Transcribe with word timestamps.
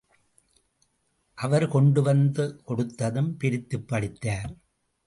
அவர் 1.33 1.67
கொண்டு 1.67 2.01
வந்து 2.01 2.61
கொடுத்ததும், 2.67 3.31
பிரித்துப் 3.37 3.87
படித்தார். 3.87 4.55